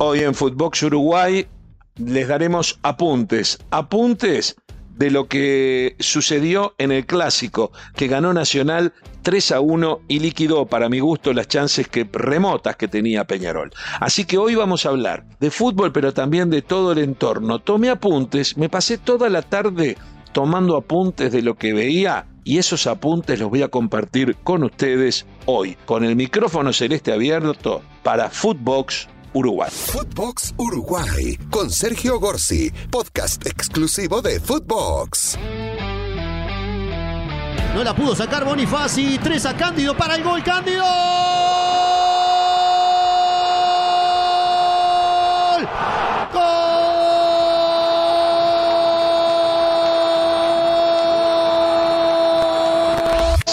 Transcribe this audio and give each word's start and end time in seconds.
Hoy 0.00 0.20
en 0.20 0.32
Footbox 0.32 0.84
Uruguay 0.84 1.48
les 1.96 2.28
daremos 2.28 2.78
apuntes, 2.84 3.58
apuntes 3.70 4.54
de 4.96 5.10
lo 5.10 5.26
que 5.26 5.96
sucedió 5.98 6.76
en 6.78 6.92
el 6.92 7.04
clásico, 7.04 7.72
que 7.96 8.06
ganó 8.06 8.32
Nacional 8.32 8.92
3 9.22 9.50
a 9.52 9.60
1 9.60 10.02
y 10.06 10.20
liquidó, 10.20 10.66
para 10.66 10.88
mi 10.88 11.00
gusto, 11.00 11.32
las 11.32 11.48
chances 11.48 11.88
que, 11.88 12.08
remotas 12.12 12.76
que 12.76 12.86
tenía 12.86 13.26
Peñarol. 13.26 13.72
Así 13.98 14.24
que 14.24 14.38
hoy 14.38 14.54
vamos 14.54 14.86
a 14.86 14.90
hablar 14.90 15.24
de 15.40 15.50
fútbol, 15.50 15.90
pero 15.90 16.14
también 16.14 16.48
de 16.48 16.62
todo 16.62 16.92
el 16.92 16.98
entorno. 16.98 17.58
Tomé 17.58 17.90
apuntes, 17.90 18.56
me 18.56 18.68
pasé 18.68 18.98
toda 18.98 19.28
la 19.28 19.42
tarde 19.42 19.96
tomando 20.30 20.76
apuntes 20.76 21.32
de 21.32 21.42
lo 21.42 21.56
que 21.56 21.72
veía 21.72 22.24
y 22.44 22.58
esos 22.58 22.86
apuntes 22.86 23.40
los 23.40 23.50
voy 23.50 23.62
a 23.62 23.68
compartir 23.68 24.36
con 24.44 24.62
ustedes 24.62 25.26
hoy, 25.46 25.76
con 25.86 26.04
el 26.04 26.14
micrófono 26.14 26.72
celeste 26.72 27.12
abierto 27.12 27.82
para 28.04 28.30
Footbox 28.30 29.08
Uruguay. 29.32 29.68
Footbox 29.70 30.54
Uruguay 30.56 31.38
con 31.50 31.70
Sergio 31.70 32.18
Gorsi, 32.18 32.70
podcast 32.90 33.46
exclusivo 33.46 34.22
de 34.22 34.40
Footbox. 34.40 35.38
No 37.74 37.84
la 37.84 37.94
pudo 37.94 38.16
sacar 38.16 38.44
Bonifaci, 38.44 39.18
3 39.18 39.46
a 39.46 39.56
Cándido 39.56 39.96
para 39.96 40.16
el 40.16 40.24
gol 40.24 40.42
Cándido. 40.42 40.84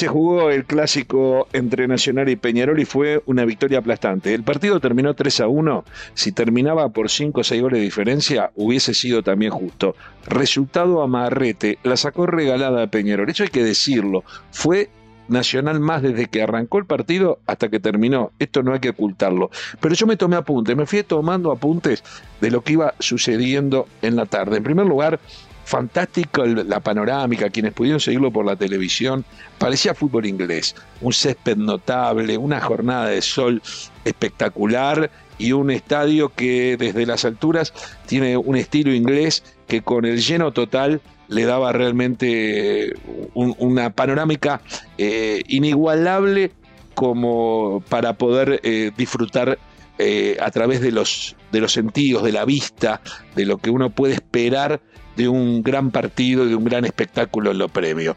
Jugó 0.07 0.49
el 0.49 0.65
clásico 0.65 1.47
entre 1.53 1.87
Nacional 1.87 2.29
y 2.29 2.35
Peñarol 2.35 2.79
y 2.79 2.85
fue 2.85 3.21
una 3.25 3.45
victoria 3.45 3.79
aplastante. 3.79 4.33
El 4.33 4.43
partido 4.43 4.79
terminó 4.79 5.13
3 5.13 5.41
a 5.41 5.47
1. 5.47 5.85
Si 6.13 6.31
terminaba 6.31 6.89
por 6.89 7.09
5 7.09 7.41
o 7.41 7.43
6 7.43 7.61
goles 7.61 7.79
de 7.79 7.85
diferencia, 7.85 8.51
hubiese 8.55 8.93
sido 8.93 9.23
también 9.23 9.51
justo. 9.51 9.95
Resultado 10.27 11.01
amarrete, 11.01 11.79
la 11.83 11.97
sacó 11.97 12.25
regalada 12.25 12.83
a 12.83 12.87
Peñarol. 12.87 13.29
Eso 13.29 13.43
hay 13.43 13.49
que 13.49 13.63
decirlo. 13.63 14.23
Fue 14.51 14.89
Nacional 15.27 15.79
más 15.79 16.03
desde 16.03 16.27
que 16.27 16.43
arrancó 16.43 16.77
el 16.77 16.85
partido 16.85 17.39
hasta 17.47 17.69
que 17.69 17.79
terminó. 17.79 18.31
Esto 18.37 18.61
no 18.61 18.73
hay 18.73 18.79
que 18.79 18.89
ocultarlo. 18.89 19.49
Pero 19.79 19.95
yo 19.95 20.05
me 20.05 20.17
tomé 20.17 20.35
apuntes, 20.35 20.75
me 20.75 20.85
fui 20.85 21.01
tomando 21.03 21.51
apuntes 21.51 22.03
de 22.41 22.51
lo 22.51 22.61
que 22.61 22.73
iba 22.73 22.93
sucediendo 22.99 23.87
en 24.01 24.15
la 24.15 24.25
tarde. 24.27 24.57
En 24.57 24.63
primer 24.63 24.85
lugar, 24.85 25.19
fantástico 25.65 26.45
la 26.45 26.79
panorámica, 26.79 27.49
quienes 27.49 27.73
pudieron 27.73 27.99
seguirlo 27.99 28.31
por 28.31 28.45
la 28.45 28.55
televisión, 28.55 29.25
parecía 29.57 29.93
fútbol 29.93 30.25
inglés, 30.25 30.75
un 31.01 31.11
césped 31.11 31.57
notable, 31.57 32.37
una 32.37 32.61
jornada 32.61 33.07
de 33.07 33.21
sol 33.21 33.61
espectacular 34.05 35.09
y 35.37 35.51
un 35.51 35.71
estadio 35.71 36.29
que 36.29 36.77
desde 36.77 37.05
las 37.05 37.25
alturas 37.25 37.73
tiene 38.05 38.37
un 38.37 38.55
estilo 38.55 38.93
inglés 38.93 39.43
que 39.67 39.81
con 39.81 40.05
el 40.05 40.21
lleno 40.21 40.53
total 40.53 41.01
le 41.27 41.45
daba 41.45 41.71
realmente 41.71 42.93
una 43.33 43.89
panorámica 43.89 44.61
eh, 44.97 45.41
inigualable 45.47 46.51
como 46.93 47.83
para 47.89 48.13
poder 48.13 48.61
eh, 48.63 48.91
disfrutar 48.95 49.57
eh, 49.97 50.37
a 50.39 50.51
través 50.51 50.81
de 50.81 50.91
los, 50.91 51.35
de 51.51 51.61
los 51.61 51.73
sentidos, 51.73 52.23
de 52.23 52.31
la 52.31 52.45
vista, 52.45 53.01
de 53.35 53.45
lo 53.45 53.57
que 53.57 53.69
uno 53.69 53.89
puede 53.89 54.13
esperar 54.13 54.81
de 55.15 55.27
un 55.27 55.63
gran 55.63 55.91
partido, 55.91 56.45
de 56.45 56.55
un 56.55 56.63
gran 56.63 56.85
espectáculo 56.85 57.51
en 57.51 57.57
lo 57.57 57.69
previo. 57.69 58.15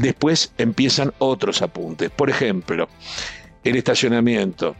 Después 0.00 0.52
empiezan 0.58 1.12
otros 1.18 1.62
apuntes. 1.62 2.10
Por 2.10 2.30
ejemplo, 2.30 2.88
el 3.64 3.76
estacionamiento. 3.76 4.74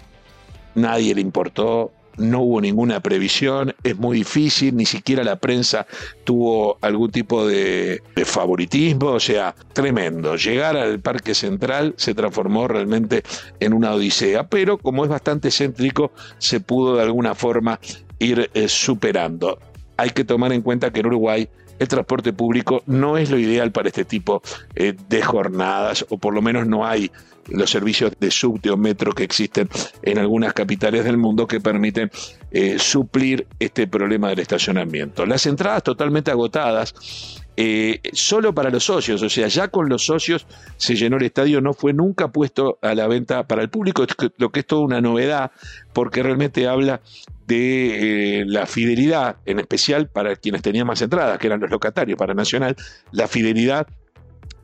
Nadie 0.74 1.14
le 1.14 1.20
importó, 1.20 1.92
no 2.16 2.40
hubo 2.40 2.60
ninguna 2.60 3.00
previsión, 3.00 3.74
es 3.82 3.96
muy 3.96 4.18
difícil, 4.18 4.76
ni 4.76 4.86
siquiera 4.86 5.24
la 5.24 5.36
prensa 5.36 5.86
tuvo 6.24 6.78
algún 6.80 7.10
tipo 7.10 7.46
de, 7.46 8.02
favoritismo, 8.24 9.10
o 9.10 9.20
sea, 9.20 9.54
tremendo. 9.72 10.36
Llegar 10.36 10.76
al 10.76 11.00
Parque 11.00 11.34
Central 11.34 11.94
se 11.96 12.14
transformó 12.14 12.68
realmente 12.68 13.22
en 13.60 13.72
una 13.72 13.92
odisea, 13.92 14.48
pero 14.48 14.78
como 14.78 15.04
es 15.04 15.10
bastante 15.10 15.50
céntrico, 15.50 16.12
se 16.38 16.60
pudo 16.60 16.96
de 16.96 17.02
alguna 17.02 17.34
forma 17.34 17.80
ir 18.18 18.50
eh, 18.54 18.68
superando 18.68 19.58
hay 20.02 20.10
que 20.10 20.24
tomar 20.24 20.52
en 20.52 20.62
cuenta 20.62 20.92
que 20.92 20.98
en 20.98 21.06
Uruguay 21.06 21.48
el 21.78 21.86
transporte 21.86 22.32
público 22.32 22.82
no 22.86 23.16
es 23.16 23.30
lo 23.30 23.38
ideal 23.38 23.70
para 23.70 23.88
este 23.88 24.04
tipo 24.04 24.42
eh, 24.74 24.94
de 25.08 25.22
jornadas, 25.22 26.04
o 26.08 26.18
por 26.18 26.34
lo 26.34 26.42
menos 26.42 26.66
no 26.66 26.84
hay 26.84 27.10
los 27.48 27.70
servicios 27.70 28.12
de 28.18 28.30
subte 28.30 28.70
o 28.70 28.76
metro 28.76 29.12
que 29.12 29.22
existen 29.22 29.68
en 30.02 30.18
algunas 30.18 30.54
capitales 30.54 31.04
del 31.04 31.18
mundo 31.18 31.46
que 31.46 31.60
permiten 31.60 32.10
eh, 32.50 32.78
suplir 32.80 33.46
este 33.60 33.86
problema 33.86 34.28
del 34.28 34.40
estacionamiento. 34.40 35.24
Las 35.24 35.46
entradas 35.46 35.84
totalmente 35.84 36.32
agotadas, 36.32 37.41
eh, 37.56 38.00
solo 38.12 38.54
para 38.54 38.70
los 38.70 38.84
socios, 38.84 39.22
o 39.22 39.28
sea, 39.28 39.46
ya 39.48 39.68
con 39.68 39.88
los 39.88 40.06
socios 40.06 40.46
se 40.78 40.94
llenó 40.94 41.18
el 41.18 41.24
estadio, 41.24 41.60
no 41.60 41.74
fue 41.74 41.92
nunca 41.92 42.28
puesto 42.28 42.78
a 42.80 42.94
la 42.94 43.06
venta 43.06 43.46
para 43.46 43.62
el 43.62 43.68
público, 43.68 44.06
lo 44.38 44.50
que 44.50 44.60
es 44.60 44.66
toda 44.66 44.82
una 44.82 45.00
novedad, 45.02 45.50
porque 45.92 46.22
realmente 46.22 46.66
habla 46.66 47.02
de 47.46 48.40
eh, 48.40 48.44
la 48.46 48.66
fidelidad, 48.66 49.36
en 49.44 49.58
especial 49.58 50.08
para 50.08 50.34
quienes 50.36 50.62
tenían 50.62 50.86
más 50.86 51.02
entradas, 51.02 51.38
que 51.38 51.48
eran 51.48 51.60
los 51.60 51.70
locatarios 51.70 52.18
para 52.18 52.32
Nacional, 52.32 52.74
la 53.10 53.28
fidelidad 53.28 53.86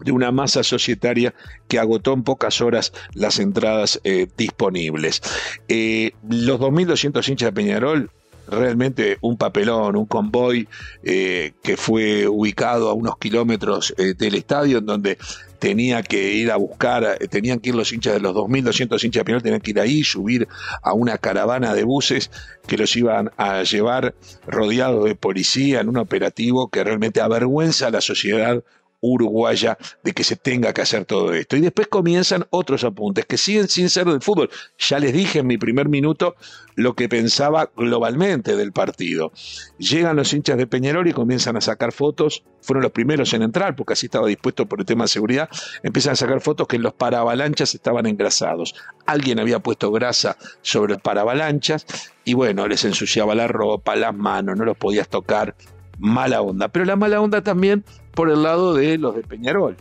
de 0.00 0.12
una 0.12 0.30
masa 0.30 0.62
societaria 0.62 1.34
que 1.66 1.78
agotó 1.78 2.14
en 2.14 2.22
pocas 2.22 2.60
horas 2.62 2.92
las 3.12 3.38
entradas 3.38 4.00
eh, 4.04 4.28
disponibles. 4.36 5.20
Los 5.68 6.60
2.200 6.60 7.28
hinchas 7.28 7.48
de 7.48 7.52
Peñarol 7.52 8.10
realmente 8.50 9.18
un 9.20 9.36
papelón, 9.36 9.96
un 9.96 10.06
convoy 10.06 10.68
eh, 11.02 11.52
que 11.62 11.76
fue 11.76 12.26
ubicado 12.26 12.90
a 12.90 12.94
unos 12.94 13.18
kilómetros 13.18 13.94
eh, 13.98 14.14
del 14.16 14.34
estadio 14.34 14.78
en 14.78 14.86
donde 14.86 15.18
tenía 15.58 16.02
que 16.02 16.32
ir 16.32 16.50
a 16.50 16.56
buscar, 16.56 17.18
eh, 17.20 17.28
tenían 17.28 17.60
que 17.60 17.70
ir 17.70 17.74
los 17.74 17.92
hinchas 17.92 18.14
de 18.14 18.20
los 18.20 18.34
2.200 18.34 19.04
hinchas 19.04 19.20
de 19.20 19.24
Peñarol, 19.24 19.42
tenían 19.42 19.60
que 19.60 19.70
ir 19.72 19.80
ahí, 19.80 20.04
subir 20.04 20.48
a 20.82 20.92
una 20.92 21.18
caravana 21.18 21.74
de 21.74 21.84
buses 21.84 22.30
que 22.66 22.78
los 22.78 22.94
iban 22.96 23.30
a 23.36 23.62
llevar 23.62 24.14
rodeados 24.46 25.04
de 25.04 25.14
policía 25.14 25.80
en 25.80 25.88
un 25.88 25.98
operativo 25.98 26.68
que 26.68 26.84
realmente 26.84 27.20
avergüenza 27.20 27.88
a 27.88 27.90
la 27.90 28.00
sociedad 28.00 28.62
uruguaya 29.00 29.78
de 30.02 30.12
que 30.12 30.24
se 30.24 30.36
tenga 30.36 30.72
que 30.72 30.82
hacer 30.82 31.04
todo 31.04 31.32
esto. 31.32 31.56
Y 31.56 31.60
después 31.60 31.88
comienzan 31.88 32.46
otros 32.50 32.84
apuntes 32.84 33.26
que 33.26 33.38
siguen 33.38 33.68
sin 33.68 33.88
ser 33.88 34.06
del 34.06 34.20
fútbol. 34.20 34.50
Ya 34.78 34.98
les 34.98 35.12
dije 35.12 35.40
en 35.40 35.46
mi 35.46 35.58
primer 35.58 35.88
minuto 35.88 36.36
lo 36.74 36.94
que 36.94 37.08
pensaba 37.08 37.70
globalmente 37.76 38.56
del 38.56 38.72
partido. 38.72 39.32
Llegan 39.78 40.16
los 40.16 40.32
hinchas 40.32 40.56
de 40.56 40.66
Peñarol 40.66 41.08
y 41.08 41.12
comienzan 41.12 41.56
a 41.56 41.60
sacar 41.60 41.92
fotos. 41.92 42.44
Fueron 42.60 42.82
los 42.82 42.92
primeros 42.92 43.32
en 43.34 43.42
entrar 43.42 43.76
porque 43.76 43.94
así 43.94 44.06
estaba 44.06 44.26
dispuesto 44.26 44.66
por 44.66 44.80
el 44.80 44.86
tema 44.86 45.04
de 45.04 45.08
seguridad. 45.08 45.48
Empiezan 45.82 46.12
a 46.12 46.16
sacar 46.16 46.40
fotos 46.40 46.68
que 46.68 46.78
los 46.78 46.92
paravalanchas 46.92 47.74
estaban 47.74 48.06
engrasados. 48.06 48.74
Alguien 49.06 49.40
había 49.40 49.60
puesto 49.60 49.90
grasa 49.90 50.36
sobre 50.62 50.94
los 50.94 51.02
paravalanchas 51.02 51.86
y 52.24 52.34
bueno, 52.34 52.68
les 52.68 52.84
ensuciaba 52.84 53.34
la 53.34 53.48
ropa, 53.48 53.96
las 53.96 54.14
manos, 54.14 54.56
no 54.56 54.64
los 54.64 54.76
podías 54.76 55.08
tocar. 55.08 55.54
Mala 55.98 56.40
onda. 56.42 56.68
Pero 56.68 56.84
la 56.84 56.96
mala 56.96 57.20
onda 57.20 57.42
también 57.42 57.84
por 58.18 58.30
el 58.30 58.42
lado 58.42 58.74
de 58.74 58.98
los 58.98 59.14
de 59.14 59.22
Peñarol. 59.22 59.76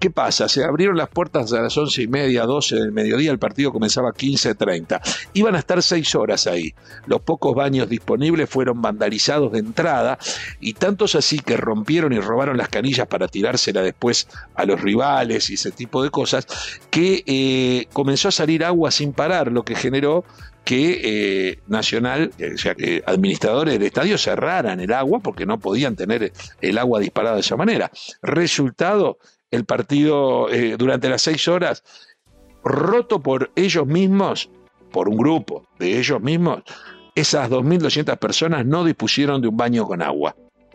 ¿Qué 0.00 0.10
pasa? 0.10 0.48
Se 0.48 0.64
abrieron 0.64 0.96
las 0.96 1.08
puertas 1.08 1.52
a 1.52 1.62
las 1.62 1.78
once 1.78 2.02
y 2.02 2.08
media, 2.08 2.44
12 2.44 2.74
del 2.74 2.90
mediodía, 2.90 3.30
el 3.30 3.38
partido 3.38 3.72
comenzaba 3.72 4.10
a 4.10 4.12
15.30. 4.12 5.00
Iban 5.34 5.54
a 5.54 5.60
estar 5.60 5.80
seis 5.82 6.14
horas 6.16 6.48
ahí. 6.48 6.74
Los 7.06 7.20
pocos 7.20 7.54
baños 7.54 7.88
disponibles 7.88 8.50
fueron 8.50 8.82
vandalizados 8.82 9.52
de 9.52 9.60
entrada 9.60 10.18
y 10.60 10.74
tantos 10.74 11.14
así 11.14 11.38
que 11.38 11.56
rompieron 11.56 12.12
y 12.12 12.18
robaron 12.18 12.56
las 12.56 12.68
canillas 12.70 13.06
para 13.06 13.28
tirársela 13.28 13.82
después 13.82 14.28
a 14.56 14.64
los 14.64 14.80
rivales 14.80 15.48
y 15.50 15.54
ese 15.54 15.70
tipo 15.70 16.02
de 16.02 16.10
cosas, 16.10 16.46
que 16.90 17.22
eh, 17.26 17.86
comenzó 17.92 18.28
a 18.28 18.32
salir 18.32 18.64
agua 18.64 18.90
sin 18.90 19.12
parar, 19.12 19.52
lo 19.52 19.64
que 19.64 19.76
generó 19.76 20.24
que 20.66 21.00
eh, 21.04 21.58
Nacional, 21.68 22.32
o 22.54 22.58
sea, 22.58 22.74
que 22.74 23.00
administradores 23.06 23.74
del 23.74 23.84
estadio 23.84 24.18
cerraran 24.18 24.80
el 24.80 24.92
agua 24.92 25.20
porque 25.20 25.46
no 25.46 25.60
podían 25.60 25.94
tener 25.94 26.32
el 26.60 26.78
agua 26.78 26.98
disparada 26.98 27.36
de 27.36 27.42
esa 27.42 27.56
manera. 27.56 27.92
Resultado, 28.20 29.18
el 29.52 29.64
partido 29.64 30.50
eh, 30.50 30.74
durante 30.76 31.08
las 31.08 31.22
seis 31.22 31.46
horas, 31.46 31.84
roto 32.64 33.22
por 33.22 33.52
ellos 33.54 33.86
mismos, 33.86 34.50
por 34.90 35.08
un 35.08 35.16
grupo 35.16 35.68
de 35.78 36.00
ellos 36.00 36.20
mismos, 36.20 36.64
esas 37.14 37.48
2.200 37.48 38.18
personas 38.18 38.66
no 38.66 38.82
dispusieron 38.82 39.40
de 39.40 39.46
un 39.46 39.56
baño 39.56 39.86
con 39.86 40.02
agua. 40.02 40.34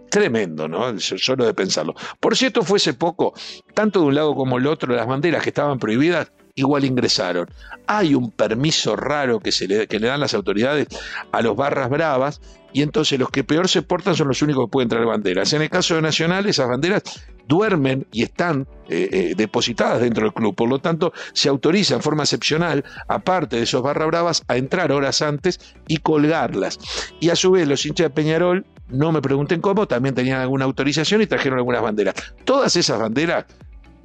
Tremendo, 0.10 0.70
¿no? 0.70 0.98
Solo 1.02 1.46
de 1.46 1.54
pensarlo. 1.54 1.96
Por 2.18 2.38
cierto, 2.38 2.64
fuese 2.64 2.94
poco, 2.94 3.34
tanto 3.74 4.00
de 4.00 4.06
un 4.06 4.16
lado 4.16 4.36
como 4.36 4.58
el 4.58 4.68
otro, 4.68 4.96
las 4.96 5.06
banderas 5.06 5.44
que 5.44 5.50
estaban 5.50 5.80
prohibidas 5.80 6.32
igual 6.56 6.86
ingresaron. 6.86 7.50
Hay 7.88 8.16
un 8.16 8.32
permiso 8.32 8.96
raro 8.96 9.40
que, 9.40 9.52
se 9.52 9.68
le, 9.68 9.88
que 9.88 10.00
le 10.00 10.08
dan 10.08 10.20
las 10.20 10.34
autoridades 10.34 10.88
a 11.32 11.42
los 11.42 11.56
barras 11.56 11.90
bravas 11.90 12.42
y 12.74 12.82
entonces 12.82 13.20
los 13.20 13.30
que 13.30 13.44
peor 13.44 13.68
se 13.68 13.82
portan 13.82 14.16
son 14.16 14.28
los 14.28 14.42
únicos 14.42 14.66
que 14.66 14.72
pueden 14.72 14.90
traer 14.90 15.06
banderas. 15.06 15.52
En 15.54 15.62
el 15.62 15.70
caso 15.70 15.96
de 15.96 16.02
Nacional, 16.02 16.46
esas 16.46 16.68
banderas 16.68 17.04
duermen 17.48 18.08
y 18.12 18.24
están 18.24 18.68
eh, 18.88 19.10
eh, 19.12 19.34
depositadas 19.36 20.02
dentro 20.02 20.24
del 20.24 20.34
club. 20.34 20.56
Por 20.56 20.70
lo 20.70 20.80
tanto, 20.80 21.12
se 21.34 21.50
autoriza 21.50 21.96
en 21.96 22.02
forma 22.02 22.24
excepcional, 22.24 22.84
aparte 23.08 23.58
de 23.58 23.64
esos 23.64 23.82
barra 23.82 24.06
bravas, 24.06 24.44
a 24.48 24.58
entrar 24.58 24.92
horas 24.92 25.22
antes 25.22 25.60
y 25.88 25.98
colgarlas. 25.98 26.80
Y 27.20 27.30
a 27.30 27.36
su 27.36 27.52
vez, 27.52 27.68
los 27.68 27.86
hinchas 27.86 28.06
de 28.06 28.10
Peñarol, 28.12 28.66
no 28.88 29.12
me 29.12 29.22
pregunten 29.22 29.62
cómo, 29.62 29.88
también 29.88 30.16
tenían 30.16 30.40
alguna 30.40 30.66
autorización 30.66 31.22
y 31.22 31.28
trajeron 31.28 31.60
algunas 31.60 31.82
banderas. 31.82 32.16
Todas 32.46 32.76
esas 32.76 33.00
banderas 33.00 33.46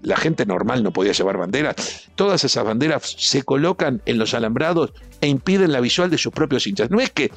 la 0.02 0.16
gente 0.16 0.46
normal 0.46 0.82
no 0.82 0.92
podía 0.92 1.12
llevar 1.12 1.36
banderas. 1.36 2.08
Todas 2.14 2.44
esas 2.44 2.64
banderas 2.64 3.14
se 3.18 3.42
colocan 3.42 4.02
en 4.06 4.18
los 4.18 4.34
alambrados 4.34 4.92
e 5.20 5.28
impiden 5.28 5.72
la 5.72 5.80
visual 5.80 6.10
de 6.10 6.18
sus 6.18 6.32
propios 6.32 6.66
hinchas. 6.66 6.90
No 6.90 7.00
es 7.00 7.10
que 7.10 7.30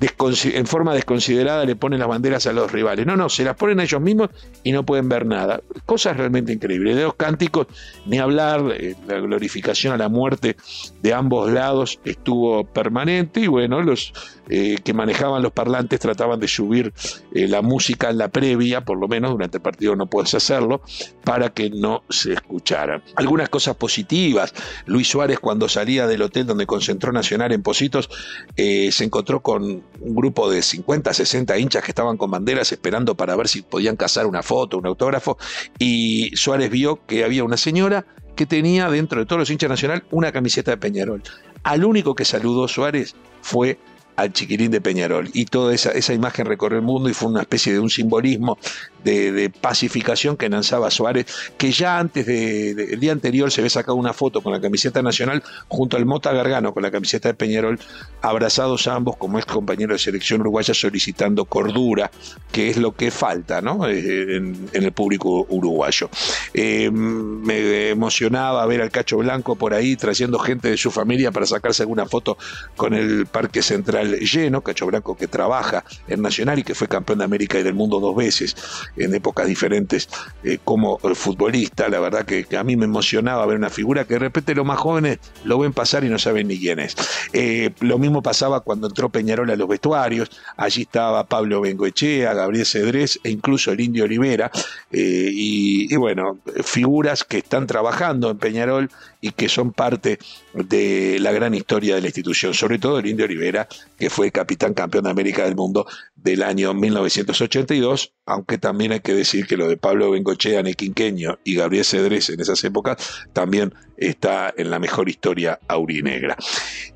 en 0.00 0.66
forma 0.66 0.94
desconsiderada 0.94 1.64
le 1.64 1.76
ponen 1.76 1.98
las 1.98 2.08
banderas 2.08 2.46
a 2.46 2.52
los 2.52 2.70
rivales. 2.70 3.06
No, 3.06 3.16
no, 3.16 3.28
se 3.28 3.44
las 3.44 3.56
ponen 3.56 3.80
a 3.80 3.84
ellos 3.84 4.00
mismos 4.00 4.30
y 4.62 4.72
no 4.72 4.84
pueden 4.84 5.08
ver 5.08 5.26
nada. 5.26 5.60
Cosas 5.86 6.16
realmente 6.16 6.52
increíbles. 6.52 6.96
De 6.96 7.02
los 7.02 7.14
cánticos, 7.14 7.66
ni 8.06 8.18
hablar, 8.18 8.62
eh, 8.72 8.96
la 9.06 9.20
glorificación 9.20 9.94
a 9.94 9.96
la 9.96 10.08
muerte 10.08 10.56
de 11.02 11.14
ambos 11.14 11.50
lados 11.50 12.00
estuvo 12.04 12.64
permanente 12.64 13.40
y 13.40 13.46
bueno, 13.46 13.82
los 13.82 14.12
eh, 14.48 14.78
que 14.84 14.92
manejaban 14.92 15.42
los 15.42 15.52
parlantes 15.52 16.00
trataban 16.00 16.40
de 16.40 16.48
subir 16.48 16.92
eh, 17.32 17.48
la 17.48 17.62
música 17.62 18.10
en 18.10 18.18
la 18.18 18.28
previa, 18.28 18.82
por 18.82 18.98
lo 18.98 19.08
menos 19.08 19.30
durante 19.30 19.58
el 19.58 19.62
partido 19.62 19.96
no 19.96 20.06
puedes 20.06 20.34
hacerlo, 20.34 20.82
para 21.24 21.50
que 21.50 21.70
no 21.70 22.02
se 22.10 22.32
escuchara. 22.32 23.02
Algunas 23.16 23.48
cosas 23.48 23.76
positivas. 23.76 24.52
Luis 24.86 25.08
Suárez 25.08 25.38
cuando 25.38 25.68
salía 25.68 26.06
del 26.06 26.22
hotel 26.22 26.46
donde 26.46 26.66
concentró 26.66 27.12
Nacional 27.12 27.52
en 27.52 27.62
Positos, 27.62 28.10
se 28.56 29.04
encontró 29.04 29.40
con 29.40 29.84
un 30.04 30.14
grupo 30.14 30.50
de 30.50 30.62
50, 30.62 31.12
60 31.12 31.58
hinchas 31.58 31.82
que 31.82 31.90
estaban 31.90 32.16
con 32.16 32.30
banderas 32.30 32.70
esperando 32.70 33.14
para 33.14 33.34
ver 33.36 33.48
si 33.48 33.62
podían 33.62 33.96
cazar 33.96 34.26
una 34.26 34.42
foto, 34.42 34.78
un 34.78 34.86
autógrafo, 34.86 35.38
y 35.78 36.30
Suárez 36.36 36.70
vio 36.70 37.00
que 37.06 37.24
había 37.24 37.42
una 37.42 37.56
señora 37.56 38.06
que 38.36 38.46
tenía 38.46 38.90
dentro 38.90 39.20
de 39.20 39.26
todos 39.26 39.40
los 39.40 39.50
hinchas 39.50 39.70
nacional 39.70 40.04
una 40.10 40.32
camiseta 40.32 40.72
de 40.72 40.76
Peñarol. 40.76 41.22
Al 41.62 41.84
único 41.84 42.14
que 42.14 42.24
saludó 42.24 42.68
Suárez 42.68 43.14
fue 43.40 43.78
al 44.16 44.32
chiquirín 44.32 44.70
de 44.70 44.80
Peñarol. 44.80 45.30
Y 45.32 45.46
toda 45.46 45.74
esa, 45.74 45.90
esa 45.90 46.12
imagen 46.14 46.46
recorrió 46.46 46.78
el 46.78 46.84
mundo 46.84 47.08
y 47.08 47.14
fue 47.14 47.28
una 47.28 47.40
especie 47.40 47.72
de 47.72 47.80
un 47.80 47.90
simbolismo 47.90 48.58
de, 49.04 49.50
pacificación 49.60 50.36
que 50.36 50.48
lanzaba 50.48 50.90
Suárez, 50.90 51.26
que 51.56 51.70
ya 51.70 51.98
antes 51.98 52.26
del 52.26 52.98
día 52.98 53.12
anterior 53.12 53.50
se 53.50 53.60
había 53.60 53.70
sacado 53.70 53.96
una 53.96 54.12
foto 54.12 54.40
con 54.40 54.52
la 54.52 54.60
camiseta 54.60 55.02
nacional 55.02 55.42
junto 55.68 55.96
al 55.96 56.06
Mota 56.06 56.32
Gargano 56.32 56.72
con 56.72 56.82
la 56.82 56.90
camiseta 56.90 57.28
de 57.28 57.34
Peñarol, 57.34 57.78
abrazados 58.22 58.86
ambos 58.88 59.16
como 59.16 59.38
ex 59.38 59.46
compañero 59.46 59.92
de 59.92 59.98
selección 59.98 60.40
uruguaya 60.40 60.74
solicitando 60.74 61.44
cordura, 61.44 62.10
que 62.50 62.70
es 62.70 62.76
lo 62.76 62.92
que 62.92 63.10
falta 63.10 63.60
¿no? 63.60 63.88
Eh, 63.88 64.36
en, 64.36 64.68
el 64.72 64.92
público 64.92 65.46
uruguayo. 65.48 66.08
Eh, 66.52 66.90
me 66.90 67.90
emocionaba 67.90 68.64
ver 68.66 68.80
al 68.80 68.90
Cacho 68.90 69.18
Blanco 69.18 69.56
por 69.56 69.74
ahí 69.74 69.96
trayendo 69.96 70.38
gente 70.38 70.70
de 70.70 70.76
su 70.76 70.90
familia 70.90 71.30
para 71.30 71.46
sacarse 71.46 71.82
alguna 71.82 72.06
foto 72.06 72.36
con 72.76 72.94
el 72.94 73.26
Parque 73.26 73.62
Central 73.62 74.18
lleno, 74.20 74.62
Cacho 74.62 74.86
Blanco 74.86 75.16
que 75.16 75.26
trabaja 75.26 75.84
en 76.08 76.22
Nacional 76.22 76.58
y 76.58 76.64
que 76.64 76.74
fue 76.74 76.88
campeón 76.88 77.18
de 77.18 77.24
América 77.24 77.58
y 77.58 77.62
del 77.62 77.74
mundo 77.74 78.00
dos 78.00 78.16
veces 78.16 78.56
en 78.96 79.14
épocas 79.14 79.46
diferentes 79.46 80.08
eh, 80.42 80.58
como 80.62 80.98
futbolista. 80.98 81.88
La 81.88 82.00
verdad 82.00 82.24
que, 82.24 82.46
a 82.56 82.64
mí 82.64 82.76
me 82.76 82.84
emocionaba 82.84 83.46
ver 83.46 83.56
una 83.56 83.70
figura 83.70 84.04
que 84.04 84.14
de 84.14 84.20
repente 84.20 84.54
los 84.54 84.66
más 84.66 84.78
jóvenes 84.78 85.18
lo 85.44 85.58
ven 85.58 85.72
pasar 85.72 86.04
y 86.04 86.08
no 86.08 86.18
saben 86.18 86.48
ni 86.48 86.58
quién 86.58 86.80
es. 86.80 86.96
Eh, 87.32 87.70
lo 87.80 87.98
mismo 87.98 88.22
pasaba 88.22 88.60
cuando 88.60 88.86
entró 88.86 89.08
Peñarol 89.08 89.50
a 89.50 89.56
los 89.56 89.68
vestuarios. 89.68 90.30
Allí 90.56 90.82
estaba 90.82 91.24
Pablo 91.24 91.60
Bengoechea, 91.60 92.34
Gabriel 92.34 92.66
Cedrés 92.66 93.20
e 93.24 93.30
incluso 93.30 93.72
el 93.72 93.80
Indio 93.80 94.04
Olivera. 94.04 94.50
Eh, 94.92 95.30
y, 95.32 95.92
y 95.92 95.96
bueno, 95.96 96.38
figuras 96.64 97.24
que 97.24 97.38
están 97.38 97.66
trabajando 97.66 98.30
en 98.30 98.38
Peñarol 98.38 98.90
y 99.24 99.30
que 99.32 99.48
son 99.48 99.72
parte 99.72 100.18
de 100.52 101.18
la 101.18 101.32
gran 101.32 101.54
historia 101.54 101.94
de 101.94 102.02
la 102.02 102.08
institución, 102.08 102.52
sobre 102.52 102.78
todo 102.78 102.98
el 102.98 103.06
Indio 103.06 103.24
Olivera, 103.24 103.66
que 103.98 104.10
fue 104.10 104.30
capitán 104.30 104.74
campeón 104.74 105.04
de 105.04 105.10
América 105.10 105.44
del 105.44 105.56
Mundo 105.56 105.86
del 106.14 106.42
año 106.42 106.74
1982, 106.74 108.12
aunque 108.26 108.58
también 108.58 108.92
hay 108.92 109.00
que 109.00 109.14
decir 109.14 109.46
que 109.46 109.56
lo 109.56 109.68
de 109.68 109.76
Pablo 109.76 110.10
Bengochea, 110.10 110.62
Nequinqueño 110.62 111.38
y 111.44 111.56
Gabriel 111.56 111.84
Cedrés 111.84 112.30
en 112.30 112.40
esas 112.40 112.62
épocas 112.64 113.26
también 113.32 113.74
está 113.96 114.52
en 114.56 114.70
la 114.70 114.78
mejor 114.78 115.08
historia 115.08 115.60
aurinegra. 115.68 116.36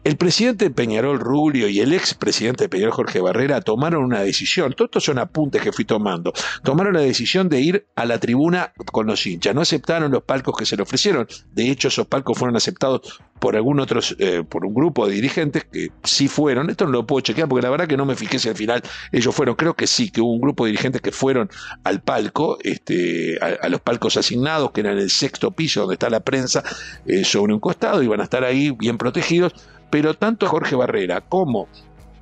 El 0.04 0.16
presidente 0.16 0.70
Peñarol 0.70 1.20
Rubio 1.20 1.68
y 1.68 1.80
el 1.80 1.92
expresidente 1.92 2.64
de 2.64 2.68
Peñarol 2.68 2.92
Jorge 2.92 3.20
Barrera 3.20 3.60
tomaron 3.60 4.04
una 4.04 4.20
decisión, 4.20 4.72
todos 4.72 4.88
estos 4.88 5.04
son 5.04 5.18
apuntes 5.18 5.62
que 5.62 5.72
fui 5.72 5.84
tomando, 5.84 6.32
tomaron 6.62 6.94
la 6.94 7.00
decisión 7.00 7.48
de 7.48 7.60
ir 7.60 7.86
a 7.94 8.04
la 8.04 8.18
tribuna 8.18 8.72
con 8.92 9.06
los 9.06 9.26
hinchas, 9.26 9.54
no 9.54 9.60
aceptaron 9.60 10.10
los 10.10 10.22
palcos 10.22 10.56
que 10.56 10.66
se 10.66 10.76
le 10.76 10.82
ofrecieron, 10.82 11.26
de 11.52 11.70
hecho 11.70 11.88
esos 11.88 12.06
palcos 12.06 12.38
fueron 12.38 12.56
aceptados 12.56 13.20
por 13.38 13.56
algún 13.56 13.80
otro, 13.80 14.00
eh, 14.18 14.42
por 14.48 14.64
un 14.64 14.74
grupo 14.74 15.06
de 15.06 15.14
dirigentes 15.14 15.64
que 15.64 15.90
sí 16.04 16.28
fueron, 16.28 16.70
esto 16.70 16.84
no 16.84 16.92
lo 16.92 17.06
puedo 17.06 17.20
chequear 17.20 17.48
porque 17.48 17.62
la 17.62 17.70
verdad 17.70 17.86
que 17.86 17.96
no 17.96 18.04
me 18.04 18.14
fijé 18.14 18.38
si 18.38 18.48
al 18.48 18.56
final 18.56 18.82
ellos 19.12 19.34
fueron, 19.34 19.54
creo 19.54 19.74
que 19.74 19.86
sí, 19.86 20.10
que 20.10 20.20
hubo 20.20 20.32
un 20.32 20.40
grupo 20.40 20.64
de 20.64 20.72
dirigentes 20.72 21.00
que 21.00 21.12
fueron 21.12 21.50
al 21.84 22.00
palco, 22.00 22.58
este, 22.62 23.38
a, 23.40 23.68
los 23.68 23.80
palcos 23.80 24.16
asignados, 24.16 24.72
que 24.72 24.80
eran 24.80 24.98
el 24.98 25.10
sexto 25.10 25.50
piso 25.50 25.80
donde 25.80 25.94
está 25.94 26.10
la 26.10 26.20
prensa, 26.20 26.62
eh, 27.06 27.24
sobre 27.24 27.54
un 27.54 27.60
costado, 27.60 28.02
iban 28.02 28.20
a 28.20 28.24
estar 28.24 28.44
ahí 28.44 28.70
bien 28.70 28.98
protegidos, 28.98 29.52
pero 29.90 30.14
tanto 30.14 30.46
Jorge 30.46 30.76
Barrera 30.76 31.20
como 31.20 31.68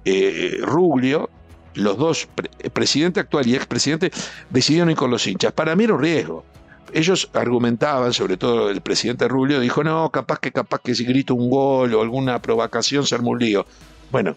eh, 0.05 0.59
Rubio, 0.63 1.31
los 1.75 1.97
dos, 1.99 2.29
presidente 2.73 3.21
actual 3.21 3.47
y 3.47 3.55
expresidente, 3.55 4.11
decidieron 4.51 4.91
ir 4.91 4.97
con 4.97 5.11
los 5.11 5.27
hinchas. 5.27 5.53
Para 5.53 5.77
mí 5.77 5.85
era 5.85 5.95
un 5.95 6.03
riesgo. 6.03 6.45
Ellos 6.93 7.31
argumentaban, 7.35 8.13
sobre 8.13 8.37
todo 8.37 8.71
el 8.71 8.81
presidente 8.81 9.29
Rubio, 9.29 9.61
dijo, 9.61 9.85
no, 9.85 10.11
capaz 10.11 10.39
que 10.39 10.53
capaz 10.53 10.81
que 10.81 10.95
si 10.95 11.05
grito 11.05 11.35
un 11.35 11.51
gol 11.51 11.95
o 11.95 12.03
alguna 12.03 12.41
provocación 12.41 13.07
se 13.07 13.15
arma 13.15 13.31
un 13.31 13.39
lío. 13.39 13.67
Bueno, 14.11 14.37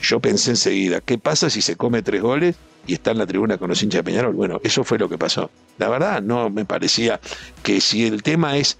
yo 0.00 0.20
pensé 0.20 0.50
enseguida, 0.50 1.00
¿qué 1.00 1.18
pasa 1.18 1.50
si 1.50 1.62
se 1.62 1.76
come 1.76 2.02
tres 2.02 2.22
goles 2.22 2.56
y 2.86 2.94
está 2.94 3.10
en 3.10 3.18
la 3.18 3.26
tribuna 3.26 3.58
con 3.58 3.68
los 3.68 3.82
hinchas 3.82 4.00
de 4.00 4.04
Peñarol? 4.04 4.34
Bueno, 4.34 4.60
eso 4.62 4.84
fue 4.84 4.98
lo 4.98 5.08
que 5.08 5.18
pasó. 5.18 5.50
La 5.78 5.88
verdad, 5.88 6.22
no 6.22 6.50
me 6.50 6.64
parecía 6.64 7.20
que 7.62 7.80
si 7.80 8.06
el 8.06 8.22
tema 8.22 8.56
es 8.56 8.78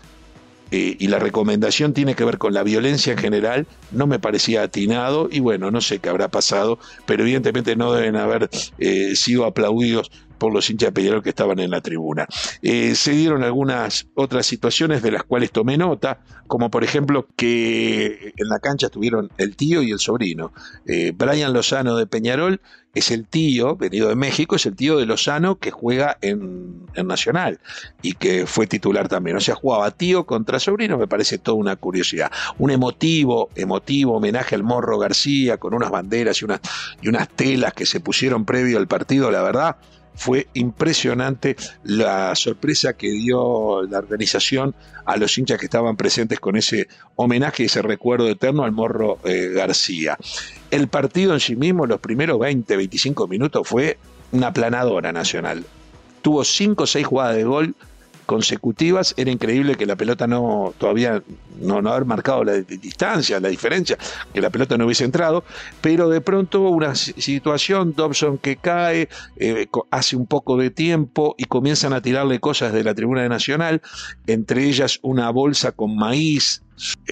eh, 0.70 0.96
y 0.98 1.08
la 1.08 1.18
recomendación 1.18 1.94
tiene 1.94 2.14
que 2.14 2.24
ver 2.24 2.36
con 2.36 2.52
la 2.52 2.62
violencia 2.62 3.12
en 3.12 3.18
general, 3.18 3.66
no 3.90 4.06
me 4.06 4.18
parecía 4.18 4.62
atinado 4.62 5.28
y 5.30 5.40
bueno, 5.40 5.70
no 5.70 5.80
sé 5.80 5.98
qué 5.98 6.10
habrá 6.10 6.28
pasado, 6.28 6.78
pero 7.06 7.22
evidentemente 7.22 7.74
no 7.74 7.92
deben 7.92 8.16
haber 8.16 8.50
eh, 8.78 9.16
sido 9.16 9.46
aplaudidos 9.46 10.10
por 10.38 10.52
los 10.52 10.68
hinchas 10.70 10.88
de 10.88 10.92
Peñarol 10.92 11.22
que 11.22 11.30
estaban 11.30 11.58
en 11.58 11.70
la 11.70 11.80
tribuna. 11.80 12.26
Eh, 12.62 12.94
se 12.94 13.12
dieron 13.12 13.42
algunas 13.42 14.06
otras 14.14 14.46
situaciones 14.46 15.02
de 15.02 15.10
las 15.10 15.24
cuales 15.24 15.52
tomé 15.52 15.76
nota, 15.76 16.20
como 16.46 16.70
por 16.70 16.84
ejemplo 16.84 17.26
que 17.36 18.32
en 18.36 18.48
la 18.48 18.58
cancha 18.58 18.86
estuvieron 18.86 19.30
el 19.36 19.56
tío 19.56 19.82
y 19.82 19.90
el 19.90 19.98
sobrino. 19.98 20.52
Eh, 20.86 21.12
Brian 21.14 21.52
Lozano 21.52 21.96
de 21.96 22.06
Peñarol 22.06 22.60
es 22.94 23.10
el 23.10 23.26
tío, 23.26 23.76
venido 23.76 24.08
de 24.08 24.16
México, 24.16 24.56
es 24.56 24.66
el 24.66 24.74
tío 24.74 24.96
de 24.96 25.06
Lozano 25.06 25.58
que 25.58 25.70
juega 25.70 26.18
en, 26.20 26.86
Nacional 27.04 27.60
y 28.02 28.14
que 28.14 28.46
fue 28.46 28.66
titular 28.66 29.08
también. 29.08 29.36
O 29.36 29.40
sea, 29.40 29.54
jugaba 29.54 29.90
tío 29.92 30.26
contra 30.26 30.58
sobrino, 30.58 30.98
me 30.98 31.06
parece 31.06 31.38
toda 31.38 31.56
una 31.56 31.76
curiosidad. 31.76 32.30
Un 32.58 32.70
emotivo, 32.70 33.50
emotivo 33.54 34.16
homenaje 34.16 34.54
al 34.56 34.64
Morro 34.64 34.98
García 34.98 35.58
con 35.58 35.74
unas 35.74 35.90
banderas 35.90 36.42
y 36.42 36.44
unas, 36.44 36.60
y 37.00 37.08
unas 37.08 37.28
telas 37.28 37.72
que 37.72 37.86
se 37.86 38.00
pusieron 38.00 38.44
previo 38.44 38.78
al 38.78 38.88
partido, 38.88 39.30
la 39.30 39.42
verdad 39.42 39.76
fue 40.18 40.48
impresionante 40.54 41.56
la 41.84 42.34
sorpresa 42.34 42.94
que 42.94 43.08
dio 43.08 43.82
la 43.84 43.98
organización 43.98 44.74
a 45.06 45.16
los 45.16 45.38
hinchas 45.38 45.58
que 45.58 45.66
estaban 45.66 45.96
presentes 45.96 46.40
con 46.40 46.56
ese 46.56 46.88
homenaje 47.14 47.64
ese 47.64 47.82
recuerdo 47.82 48.28
eterno 48.28 48.64
al 48.64 48.72
Morro 48.72 49.20
eh, 49.24 49.52
García. 49.54 50.18
El 50.72 50.88
partido 50.88 51.34
en 51.34 51.40
sí 51.40 51.54
mismo, 51.54 51.86
los 51.86 52.00
primeros 52.00 52.38
20, 52.40 52.76
25 52.76 53.28
minutos, 53.28 53.66
fue 53.66 53.96
una 54.32 54.52
planadora 54.52 55.12
nacional. 55.12 55.64
Tuvo 56.20 56.44
5 56.44 56.82
o 56.82 56.86
6 56.86 57.06
jugadas 57.06 57.36
de 57.36 57.44
gol 57.44 57.76
consecutivas, 58.28 59.14
era 59.16 59.30
increíble 59.30 59.76
que 59.76 59.86
la 59.86 59.96
pelota 59.96 60.26
no 60.26 60.74
todavía 60.76 61.22
no, 61.62 61.80
no 61.80 61.90
haber 61.90 62.04
marcado 62.04 62.44
la 62.44 62.52
distancia, 62.52 63.40
la 63.40 63.48
diferencia, 63.48 63.96
que 64.34 64.42
la 64.42 64.50
pelota 64.50 64.76
no 64.76 64.84
hubiese 64.84 65.04
entrado, 65.04 65.44
pero 65.80 66.10
de 66.10 66.20
pronto 66.20 66.60
una 66.60 66.94
situación, 66.94 67.94
Dobson 67.96 68.36
que 68.36 68.56
cae, 68.56 69.08
eh, 69.38 69.66
hace 69.90 70.14
un 70.14 70.26
poco 70.26 70.58
de 70.58 70.68
tiempo 70.68 71.36
y 71.38 71.44
comienzan 71.44 71.94
a 71.94 72.02
tirarle 72.02 72.38
cosas 72.38 72.74
de 72.74 72.84
la 72.84 72.94
tribuna 72.94 73.22
de 73.22 73.30
Nacional, 73.30 73.80
entre 74.26 74.64
ellas 74.64 74.98
una 75.00 75.30
bolsa 75.30 75.72
con 75.72 75.96
maíz 75.96 76.62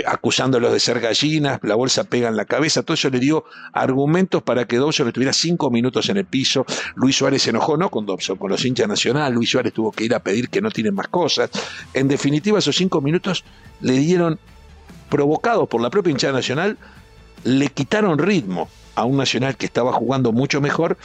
acusándolos 0.06 0.72
de 0.72 0.80
ser 0.80 1.00
gallinas, 1.00 1.58
la 1.62 1.74
bolsa 1.74 2.04
pega 2.04 2.28
en 2.28 2.36
la 2.36 2.44
cabeza, 2.44 2.82
todo 2.82 2.94
eso 2.94 3.10
le 3.10 3.18
dio 3.18 3.44
argumentos 3.72 4.42
para 4.42 4.66
que 4.66 4.76
Dobson 4.76 5.08
estuviera 5.08 5.32
cinco 5.32 5.70
minutos 5.70 6.08
en 6.08 6.16
el 6.18 6.24
piso. 6.24 6.64
Luis 6.94 7.16
Suárez 7.16 7.42
se 7.42 7.50
enojó, 7.50 7.76
no 7.76 7.90
con 7.90 8.06
Dobson, 8.06 8.36
con 8.36 8.50
los 8.50 8.64
hinchas 8.64 8.88
nacional, 8.88 9.32
Luis 9.32 9.50
Suárez 9.50 9.72
tuvo 9.72 9.92
que 9.92 10.04
ir 10.04 10.14
a 10.14 10.20
pedir 10.20 10.48
que 10.48 10.60
no 10.60 10.70
tienen 10.70 10.94
más 10.94 11.08
cosas. 11.08 11.50
En 11.94 12.08
definitiva, 12.08 12.58
esos 12.58 12.76
cinco 12.76 13.00
minutos 13.00 13.44
le 13.80 13.94
dieron, 13.94 14.38
provocados 15.08 15.68
por 15.68 15.80
la 15.80 15.90
propia 15.90 16.10
hinchada 16.10 16.32
nacional, 16.32 16.78
le 17.44 17.68
quitaron 17.68 18.18
ritmo 18.18 18.68
a 18.94 19.04
un 19.04 19.16
Nacional 19.16 19.56
que 19.56 19.66
estaba 19.66 19.92
jugando 19.92 20.32
mucho 20.32 20.60
mejor 20.60 20.96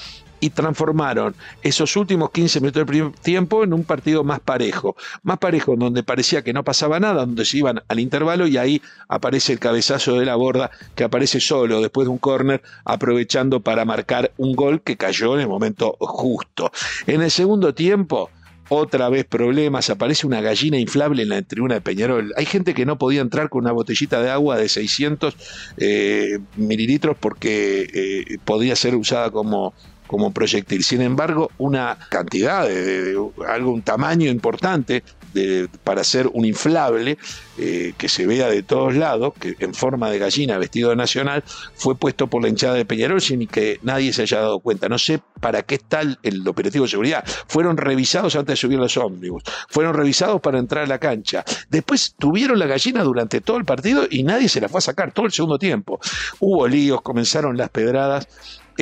y 0.42 0.50
transformaron 0.50 1.36
esos 1.62 1.96
últimos 1.96 2.32
15 2.32 2.60
minutos 2.60 2.82
del 2.82 2.86
primer 2.86 3.12
tiempo 3.14 3.64
en 3.64 3.74
un 3.74 3.86
partido 3.86 4.26
más 4.26 4.42
parejo. 4.42 4.98
Más 5.24 5.38
parejo, 5.38 5.76
donde 5.78 6.04
parecía 6.04 6.42
que 6.42 6.52
no 6.52 6.64
pasaba 6.66 7.00
nada, 7.00 7.26
donde 7.26 7.46
se 7.46 7.60
iban 7.60 7.82
al 7.88 8.00
intervalo 8.00 8.48
y 8.48 8.58
ahí 8.58 8.82
aparece 9.08 9.54
el 9.54 9.60
cabezazo 9.60 10.20
de 10.20 10.26
la 10.26 10.36
borda 10.36 10.72
que 10.96 11.06
aparece 11.06 11.40
solo 11.40 11.80
después 11.80 12.06
de 12.06 12.12
un 12.12 12.18
córner, 12.18 12.62
aprovechando 12.84 13.62
para 13.62 13.86
marcar 13.86 14.32
un 14.38 14.56
gol 14.56 14.82
que 14.82 14.98
cayó 14.98 15.36
en 15.36 15.42
el 15.42 15.48
momento 15.48 15.96
justo. 16.00 16.72
En 17.06 17.22
el 17.22 17.32
segundo 17.32 17.74
tiempo, 17.74 18.30
otra 18.74 19.10
vez 19.10 19.26
problemas, 19.26 19.90
aparece 19.90 20.26
una 20.26 20.40
gallina 20.40 20.80
inflable 20.80 21.24
en 21.24 21.30
la 21.30 21.42
tribuna 21.42 21.76
de 21.76 21.82
Peñarol. 21.82 22.34
Hay 22.38 22.46
gente 22.46 22.74
que 22.74 22.86
no 22.86 22.98
podía 22.98 23.20
entrar 23.20 23.50
con 23.50 23.66
una 23.66 23.74
botellita 23.74 24.22
de 24.22 24.30
agua 24.30 24.56
de 24.58 24.70
600 24.70 25.36
eh, 25.76 26.40
mililitros 26.56 27.18
porque 27.20 27.90
eh, 27.94 28.38
podía 28.46 28.78
ser 28.78 28.96
usada 28.96 29.30
como 29.30 29.74
como 30.12 30.34
proyectil. 30.34 30.84
Sin 30.84 31.02
embargo, 31.02 31.50
una 31.58 31.98
cantidad 32.10 32.68
de, 32.68 33.18
algo, 33.48 33.72
un 33.72 33.82
tamaño 33.82 34.30
importante 34.30 35.04
para 35.86 36.04
ser 36.04 36.28
un 36.34 36.44
inflable 36.44 37.18
eh, 37.58 37.94
que 37.98 38.10
se 38.10 38.28
vea 38.28 38.50
de 38.50 38.62
todos 38.64 38.94
lados, 38.94 39.34
que 39.40 39.56
en 39.60 39.74
forma 39.74 40.10
de 40.10 40.20
gallina 40.20 40.58
vestido 40.58 40.90
de 40.90 40.98
nacional, 40.98 41.46
fue 41.76 41.96
puesto 41.96 42.28
por 42.28 42.42
la 42.42 42.50
hinchada 42.50 42.74
de 42.74 42.84
Peñarol 42.84 43.22
sin 43.22 43.48
que 43.48 43.80
nadie 43.84 44.12
se 44.12 44.24
haya 44.24 44.42
dado 44.42 44.60
cuenta. 44.60 44.90
No 44.90 44.98
sé 44.98 45.22
para 45.40 45.64
qué 45.64 45.76
está 45.76 46.02
el, 46.02 46.46
operativo 46.46 46.84
de 46.84 46.92
seguridad. 46.92 47.24
Fueron 47.48 47.78
revisados 47.78 48.36
antes 48.36 48.54
de 48.54 48.58
subir 48.58 48.80
los 48.80 48.98
ómnibus, 48.98 49.44
fueron 49.70 49.94
revisados 49.94 50.42
para 50.42 50.60
entrar 50.60 50.84
a 50.84 50.88
la 50.88 51.00
cancha. 51.00 51.46
Después 51.70 52.16
tuvieron 52.20 52.60
la 52.60 52.66
gallina 52.66 53.02
durante 53.04 53.40
todo 53.40 53.56
el 53.56 53.64
partido 53.64 54.08
y 54.10 54.24
nadie 54.24 54.50
se 54.50 54.60
la 54.60 54.68
fue 54.68 54.80
a 54.80 54.82
sacar 54.82 55.14
todo 55.14 55.26
el 55.26 55.32
segundo 55.32 55.58
tiempo. 55.58 56.02
Hubo 56.40 56.68
líos, 56.68 57.02
comenzaron 57.02 57.56
las 57.56 57.70
pedradas 57.70 58.28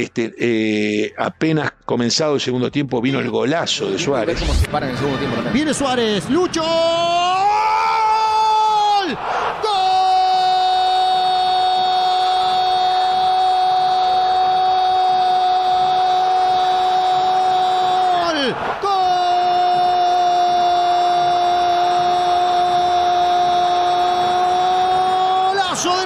este, 0.01 0.33
eh, 0.37 1.13
apenas 1.17 1.71
comenzado 1.85 2.35
el 2.35 2.41
segundo 2.41 2.71
tiempo 2.71 3.01
vino 3.01 3.19
el 3.19 3.29
golazo 3.29 3.91
de 3.91 3.99
Suárez. 3.99 4.39
Viene 5.53 5.73
Suárez, 5.73 6.29
Lucho. 6.29 7.28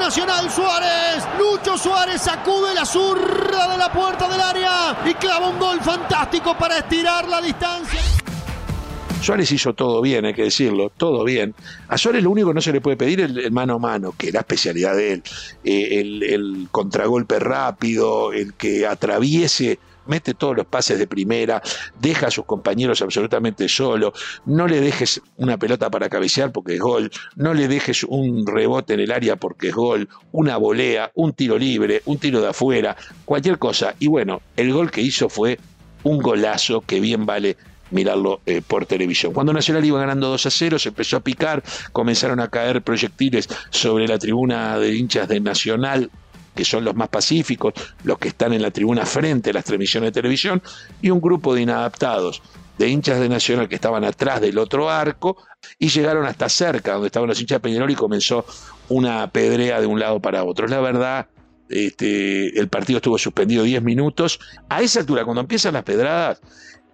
Nacional 0.04 0.52
Suárez. 0.52 1.24
Lucho 1.40 1.78
Suárez 1.78 2.22
sacude 2.22 2.74
la 2.74 2.86
zurra 2.86 3.70
de 3.72 3.78
la 3.78 3.90
puerta 3.90 4.28
del 4.28 4.42
área 4.42 5.02
y 5.06 5.14
clava 5.14 5.48
un 5.48 5.58
gol 5.58 5.80
fantástico 5.80 6.58
para 6.58 6.80
estirar 6.80 7.26
la 7.30 7.42
distancia. 7.42 8.02
Suárez 9.22 9.50
hizo 9.54 9.74
todo 9.74 10.02
bien, 10.02 10.26
hay 10.26 10.34
que 10.34 10.44
decirlo, 10.44 10.92
todo 10.98 11.24
bien. 11.24 11.56
A 11.88 11.98
Suárez 11.98 12.22
lo 12.22 12.32
único 12.32 12.50
que 12.50 12.54
no 12.54 12.60
se 12.60 12.74
le 12.74 12.82
puede 12.82 12.98
pedir 12.98 13.22
es 13.22 13.30
el, 13.30 13.52
mano 13.52 13.76
a 13.76 13.80
mano, 13.80 14.14
que 14.18 14.28
es 14.28 14.34
la 14.34 14.42
especialidad 14.42 14.94
de 14.94 15.14
él. 15.14 15.24
Eh, 15.64 16.02
el 16.02 16.68
contragolpe 16.70 17.40
rápido, 17.40 18.34
el 18.34 18.56
que 18.56 18.86
atraviese 18.86 19.80
mete 20.08 20.34
todos 20.34 20.56
los 20.56 20.66
pases 20.66 21.00
de 21.00 21.08
primera, 21.08 21.62
deja 22.00 22.28
a 22.28 22.32
sus 22.32 22.46
compañeros 22.46 23.02
absolutamente 23.02 23.68
solo, 23.68 24.14
no 24.46 24.68
le 24.68 24.82
dejes 24.82 25.22
una 25.38 25.58
pelota 25.58 25.90
para 25.90 26.10
cabecear 26.10 26.52
porque 26.52 26.76
es 26.76 26.80
gol, 26.80 27.12
no 27.36 27.54
le 27.54 27.68
dejes 27.68 28.04
un 28.04 28.46
rebote 28.46 28.94
en 28.94 29.00
el 29.00 29.12
área 29.12 29.36
porque 29.36 29.70
es 29.70 29.76
gol, 29.76 30.10
una 30.32 30.58
volea, 30.58 31.12
un 31.16 31.34
tiro 31.34 31.58
libre, 31.58 32.02
un 32.06 32.18
tiro 32.18 32.42
de 32.42 32.50
afuera, 32.50 32.96
cualquier 33.26 33.58
cosa. 33.58 33.96
Y 34.00 34.08
bueno, 34.08 34.42
el 34.56 34.74
gol 34.74 34.92
que 34.92 35.02
hizo 35.02 35.30
fue 35.30 35.60
un 36.04 36.20
golazo 36.20 36.82
que 36.82 37.00
bien 37.00 37.26
vale 37.26 37.58
mirarlo 37.92 38.42
eh, 38.46 38.62
por 38.66 38.86
televisión. 38.86 39.34
Cuando 39.34 39.54
Nacional 39.54 39.86
iba 39.86 40.00
ganando 40.00 40.30
2 40.30 40.46
a 40.46 40.50
0, 40.50 40.80
se 40.80 40.90
empezó 40.90 41.18
a 41.18 41.20
picar, 41.22 41.64
comenzaron 41.92 42.40
a 42.40 42.50
caer 42.50 42.82
proyectiles 42.82 43.48
sobre 43.70 44.08
la 44.08 44.18
tribuna 44.18 44.78
de 44.80 44.96
hinchas 44.96 45.28
de 45.28 45.40
Nacional, 45.40 46.10
que 46.56 46.66
son 46.66 46.84
los 46.84 46.96
más 46.96 47.10
pacíficos, 47.10 47.74
los 48.04 48.18
que 48.18 48.30
están 48.30 48.54
en 48.54 48.62
la 48.62 48.72
tribuna 48.72 49.06
frente 49.06 49.50
a 49.50 49.54
las 49.54 49.66
transmisiones 49.66 50.10
de 50.10 50.22
televisión, 50.22 50.62
y 51.02 51.10
un 51.10 51.22
grupo 51.22 51.54
de 51.56 51.62
inadaptados, 51.62 52.42
de 52.78 52.90
hinchas 52.90 53.20
de 53.20 53.30
Nacional 53.30 53.70
que 53.70 53.76
estaban 53.76 54.04
atrás 54.04 54.42
del 54.42 54.58
otro 54.58 54.90
arco, 54.90 55.38
y 55.80 55.90
llegaron 55.90 56.26
hasta 56.26 56.50
cerca, 56.50 56.94
donde 56.94 57.08
estaban 57.08 57.30
los 57.30 57.40
hinchas 57.40 57.58
de 57.58 57.62
Peñarol, 57.62 57.92
y 57.92 57.96
comenzó 57.96 58.46
una 58.90 59.30
pedrea 59.30 59.80
de 59.80 59.88
un 59.88 60.00
lado 60.00 60.20
para 60.20 60.44
otro. 60.44 60.68
La 60.68 60.80
verdad, 60.80 61.28
este, 61.70 62.60
el 62.60 62.68
partido 62.68 62.98
estuvo 62.98 63.18
suspendido 63.18 63.64
10 63.64 63.82
minutos. 63.82 64.40
A 64.70 64.82
esa 64.82 65.00
altura, 65.00 65.26
cuando 65.26 65.42
empiezan 65.42 65.74
las 65.74 65.84
pedradas, 65.84 66.42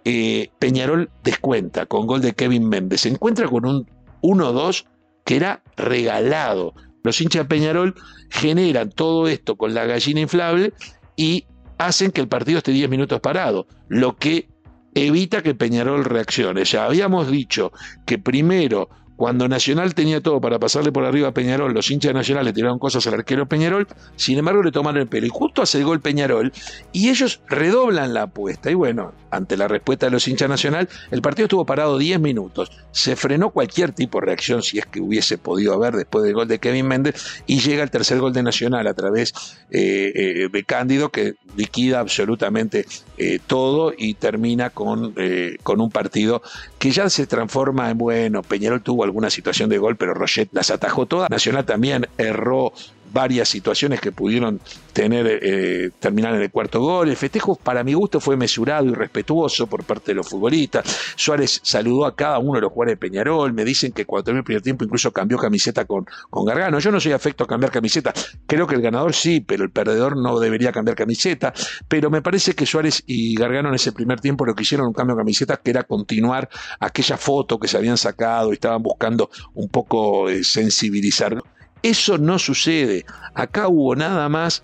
eh, 0.04 0.50
Peñarol 0.58 1.10
descuenta 1.22 1.86
con 1.86 2.06
gol 2.06 2.20
de 2.20 2.32
Kevin 2.32 2.68
Méndez. 2.68 3.02
Se 3.02 3.08
encuentra 3.08 3.48
con 3.48 3.66
un 3.66 3.86
1-2 4.22 4.86
que 5.24 5.36
era 5.36 5.62
regalado 5.76 6.74
los 7.02 7.20
hinchas 7.20 7.42
de 7.44 7.48
Peñarol 7.48 7.94
generan 8.30 8.90
todo 8.90 9.28
esto 9.28 9.56
con 9.56 9.74
la 9.74 9.84
gallina 9.86 10.20
inflable 10.20 10.72
y 11.16 11.46
hacen 11.78 12.10
que 12.10 12.20
el 12.20 12.28
partido 12.28 12.58
esté 12.58 12.72
10 12.72 12.90
minutos 12.90 13.20
parado, 13.20 13.66
lo 13.88 14.16
que 14.16 14.48
evita 14.94 15.42
que 15.42 15.54
Peñarol 15.54 16.04
reaccione. 16.04 16.64
Ya 16.64 16.84
habíamos 16.84 17.30
dicho 17.30 17.72
que 18.06 18.18
primero 18.18 18.88
cuando 19.20 19.48
Nacional 19.48 19.94
tenía 19.94 20.22
todo 20.22 20.40
para 20.40 20.58
pasarle 20.58 20.92
por 20.92 21.04
arriba 21.04 21.28
a 21.28 21.32
Peñarol, 21.32 21.74
los 21.74 21.90
hinchas 21.90 22.08
de 22.08 22.14
Nacional 22.14 22.46
le 22.46 22.54
tiraron 22.54 22.78
cosas 22.78 23.06
al 23.06 23.12
arquero 23.12 23.44
Peñarol, 23.44 23.86
sin 24.16 24.38
embargo 24.38 24.62
le 24.62 24.72
tomaron 24.72 25.02
el 25.02 25.08
pelo. 25.08 25.26
Y 25.26 25.28
justo 25.30 25.60
hace 25.60 25.76
el 25.76 25.84
gol 25.84 26.00
Peñarol, 26.00 26.54
y 26.90 27.10
ellos 27.10 27.42
redoblan 27.46 28.14
la 28.14 28.22
apuesta. 28.22 28.70
Y 28.70 28.74
bueno, 28.74 29.12
ante 29.30 29.58
la 29.58 29.68
respuesta 29.68 30.06
de 30.06 30.12
los 30.12 30.26
hinchas 30.26 30.48
Nacional, 30.48 30.88
el 31.10 31.20
partido 31.20 31.44
estuvo 31.44 31.66
parado 31.66 31.98
10 31.98 32.18
minutos. 32.18 32.72
Se 32.92 33.14
frenó 33.14 33.50
cualquier 33.50 33.92
tipo 33.92 34.20
de 34.20 34.26
reacción, 34.28 34.62
si 34.62 34.78
es 34.78 34.86
que 34.86 35.02
hubiese 35.02 35.36
podido 35.36 35.74
haber 35.74 35.96
después 35.96 36.24
del 36.24 36.32
gol 36.32 36.48
de 36.48 36.58
Kevin 36.58 36.88
Méndez, 36.88 37.42
y 37.46 37.60
llega 37.60 37.82
el 37.82 37.90
tercer 37.90 38.20
gol 38.20 38.32
de 38.32 38.42
Nacional 38.42 38.86
a 38.86 38.94
través 38.94 39.34
eh, 39.70 40.12
eh, 40.14 40.48
de 40.50 40.64
Cándido, 40.64 41.10
que 41.10 41.34
liquida 41.58 42.00
absolutamente 42.00 42.86
eh, 43.18 43.38
todo 43.46 43.92
y 43.94 44.14
termina 44.14 44.70
con, 44.70 45.14
con 45.62 45.82
un 45.82 45.90
partido 45.90 46.40
que 46.78 46.90
ya 46.90 47.10
se 47.10 47.26
transforma 47.26 47.90
en, 47.90 47.98
bueno, 47.98 48.42
Peñarol 48.42 48.80
tuvo 48.80 49.04
alguna 49.10 49.30
situación 49.30 49.68
de 49.68 49.78
gol, 49.78 49.96
pero 49.96 50.14
Roget 50.14 50.48
las 50.52 50.70
atajó 50.70 51.06
todas. 51.06 51.28
Nacional 51.30 51.64
también 51.64 52.08
erró 52.16 52.72
varias 53.12 53.48
situaciones 53.48 54.00
que 54.00 54.12
pudieron 54.12 54.60
tener 54.92 55.26
eh, 55.26 55.90
terminar 55.98 56.34
en 56.34 56.42
el 56.42 56.50
cuarto 56.50 56.80
gol. 56.80 57.08
El 57.08 57.16
festejo, 57.16 57.56
para 57.56 57.84
mi 57.84 57.94
gusto, 57.94 58.20
fue 58.20 58.36
mesurado 58.36 58.86
y 58.86 58.94
respetuoso 58.94 59.66
por 59.66 59.84
parte 59.84 60.12
de 60.12 60.16
los 60.16 60.28
futbolistas. 60.28 60.84
Suárez 61.16 61.60
saludó 61.62 62.06
a 62.06 62.14
cada 62.14 62.38
uno 62.38 62.54
de 62.54 62.62
los 62.62 62.72
jugadores 62.72 62.98
de 62.98 63.08
Peñarol. 63.08 63.52
Me 63.52 63.64
dicen 63.64 63.92
que 63.92 64.04
cuando 64.04 64.24
terminó 64.24 64.40
el 64.40 64.44
primer 64.44 64.62
tiempo 64.62 64.84
incluso 64.84 65.12
cambió 65.12 65.38
camiseta 65.38 65.84
con, 65.84 66.06
con 66.28 66.44
Gargano. 66.44 66.78
Yo 66.78 66.90
no 66.90 67.00
soy 67.00 67.12
afecto 67.12 67.44
a 67.44 67.46
cambiar 67.46 67.72
camiseta. 67.72 68.12
Creo 68.46 68.66
que 68.66 68.74
el 68.74 68.82
ganador 68.82 69.14
sí, 69.14 69.40
pero 69.40 69.64
el 69.64 69.70
perdedor 69.70 70.16
no 70.16 70.38
debería 70.38 70.72
cambiar 70.72 70.96
camiseta. 70.96 71.52
Pero 71.88 72.10
me 72.10 72.22
parece 72.22 72.54
que 72.54 72.66
Suárez 72.66 73.02
y 73.06 73.34
Gargano 73.34 73.68
en 73.68 73.74
ese 73.74 73.92
primer 73.92 74.20
tiempo 74.20 74.44
lo 74.44 74.54
que 74.54 74.62
hicieron 74.62 74.86
un 74.86 74.92
cambio 74.92 75.16
de 75.16 75.20
camiseta 75.20 75.56
que 75.56 75.70
era 75.70 75.84
continuar 75.84 76.48
aquella 76.78 77.16
foto 77.16 77.58
que 77.58 77.68
se 77.68 77.76
habían 77.76 77.96
sacado 77.96 78.50
y 78.50 78.54
estaban 78.54 78.82
buscando 78.82 79.30
un 79.54 79.68
poco 79.68 80.28
eh, 80.28 80.44
sensibilizar. 80.44 81.42
Eso 81.82 82.18
no 82.18 82.38
sucede. 82.38 83.04
Acá 83.34 83.68
hubo 83.68 83.96
nada 83.96 84.28
más 84.28 84.62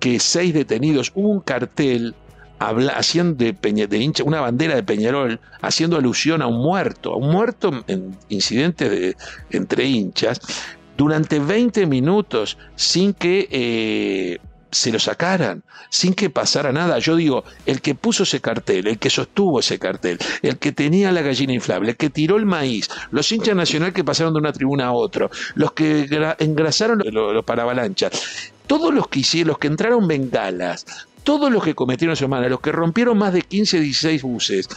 que 0.00 0.18
seis 0.18 0.54
detenidos. 0.54 1.12
Hubo 1.14 1.28
un 1.28 1.40
cartel 1.40 2.14
haciendo 2.58 3.44
de, 3.44 3.52
de 3.52 3.98
hincha, 3.98 4.24
una 4.24 4.40
bandera 4.40 4.74
de 4.74 4.82
Peñarol, 4.82 5.40
haciendo 5.60 5.96
alusión 5.96 6.40
a 6.42 6.46
un 6.46 6.62
muerto, 6.62 7.12
a 7.12 7.16
un 7.16 7.30
muerto 7.30 7.84
en 7.88 8.16
incidentes 8.28 8.90
de, 8.90 9.16
entre 9.50 9.84
hinchas, 9.84 10.40
durante 10.96 11.38
20 11.38 11.86
minutos 11.86 12.56
sin 12.76 13.12
que 13.12 13.48
eh, 13.50 14.38
se 14.74 14.92
lo 14.92 14.98
sacaran, 14.98 15.62
sin 15.88 16.14
que 16.14 16.30
pasara 16.30 16.72
nada. 16.72 16.98
Yo 16.98 17.16
digo, 17.16 17.44
el 17.66 17.80
que 17.80 17.94
puso 17.94 18.24
ese 18.24 18.40
cartel, 18.40 18.86
el 18.88 18.98
que 18.98 19.10
sostuvo 19.10 19.60
ese 19.60 19.78
cartel, 19.78 20.18
el 20.42 20.58
que 20.58 20.72
tenía 20.72 21.12
la 21.12 21.22
gallina 21.22 21.52
inflable, 21.52 21.90
el 21.90 21.96
que 21.96 22.10
tiró 22.10 22.36
el 22.36 22.46
maíz, 22.46 22.90
los 23.10 23.30
hinchas 23.30 23.56
nacional 23.56 23.92
que 23.92 24.04
pasaron 24.04 24.34
de 24.34 24.40
una 24.40 24.52
tribuna 24.52 24.86
a 24.86 24.92
otra, 24.92 25.30
los 25.54 25.72
que 25.72 26.08
engrasaron 26.38 27.02
los, 27.04 27.44
paravalanchas, 27.44 28.52
todos 28.66 28.92
los 28.92 29.08
que 29.08 29.20
hicieron, 29.20 29.48
los 29.48 29.58
que 29.58 29.68
entraron 29.68 30.06
bengalas, 30.06 30.86
todos 31.22 31.50
los 31.50 31.64
que 31.64 31.74
cometieron 31.74 32.16
semana, 32.16 32.48
los 32.48 32.60
que 32.60 32.72
rompieron 32.72 33.16
más 33.16 33.32
de 33.32 33.42
15, 33.42 33.80
16 33.80 34.22
buses, 34.22 34.68